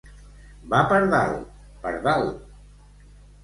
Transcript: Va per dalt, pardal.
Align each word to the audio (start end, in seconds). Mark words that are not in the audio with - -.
Va 0.71 0.79
per 0.93 1.03
dalt, 1.11 1.45
pardal. 1.87 2.29